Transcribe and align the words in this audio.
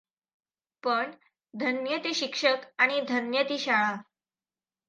पण 0.83 1.11
धन्य 1.53 1.97
ते 1.97 2.13
शिक्षक 2.13 2.65
आणि 2.77 3.01
धन्य 3.01 3.43
ती 3.43 3.57
शाळा. 3.57 3.95